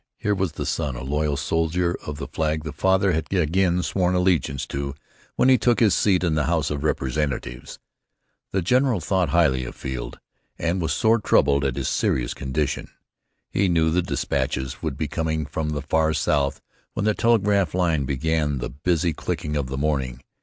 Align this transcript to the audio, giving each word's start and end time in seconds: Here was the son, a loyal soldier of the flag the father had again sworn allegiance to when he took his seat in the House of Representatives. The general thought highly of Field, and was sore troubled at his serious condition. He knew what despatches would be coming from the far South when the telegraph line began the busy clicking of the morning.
Here 0.17 0.33
was 0.33 0.53
the 0.53 0.65
son, 0.65 0.95
a 0.95 1.03
loyal 1.03 1.37
soldier 1.37 1.95
of 2.07 2.17
the 2.17 2.25
flag 2.27 2.63
the 2.63 2.73
father 2.73 3.11
had 3.11 3.31
again 3.31 3.83
sworn 3.83 4.15
allegiance 4.15 4.65
to 4.65 4.95
when 5.35 5.47
he 5.47 5.59
took 5.59 5.79
his 5.79 5.93
seat 5.93 6.23
in 6.23 6.33
the 6.33 6.45
House 6.45 6.71
of 6.71 6.83
Representatives. 6.83 7.77
The 8.49 8.63
general 8.63 8.99
thought 8.99 9.29
highly 9.29 9.63
of 9.63 9.75
Field, 9.75 10.19
and 10.57 10.81
was 10.81 10.91
sore 10.91 11.19
troubled 11.19 11.63
at 11.63 11.75
his 11.75 11.87
serious 11.87 12.33
condition. 12.33 12.89
He 13.51 13.67
knew 13.69 13.93
what 13.93 14.07
despatches 14.07 14.81
would 14.81 14.97
be 14.97 15.07
coming 15.07 15.45
from 15.45 15.69
the 15.69 15.83
far 15.83 16.15
South 16.15 16.61
when 16.93 17.05
the 17.05 17.13
telegraph 17.13 17.75
line 17.75 18.05
began 18.05 18.57
the 18.57 18.69
busy 18.69 19.13
clicking 19.13 19.55
of 19.55 19.67
the 19.67 19.77
morning. 19.77 20.23